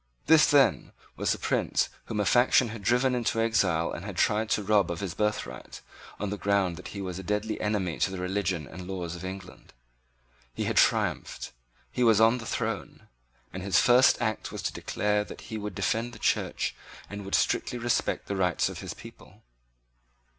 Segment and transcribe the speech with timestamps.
[0.25, 4.49] This, then, was the prince whom a faction had driven into exile and had tried
[4.49, 5.81] to rob of his birthright,
[6.19, 9.23] on the ground that he was a deadly enemy to the religion and laws of
[9.23, 9.73] England.
[10.55, 11.51] He had triumphed:
[11.91, 13.09] he was on the throne;
[13.53, 16.73] and his first act was to declare that he would defend the Church,
[17.07, 19.43] and would strictly respect the rights of his people.